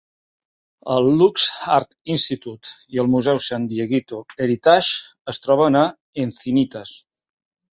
El 0.93 1.09
Lux 1.19 1.43
Art 1.73 1.93
Institute 2.13 2.73
i 2.95 3.01
el 3.05 3.11
museu 3.17 3.41
San 3.49 3.69
Dieguito 3.75 4.23
Heritage 4.47 4.97
es 5.35 5.43
troben 5.45 5.79
a 5.83 5.85
Encinitas. 6.25 6.97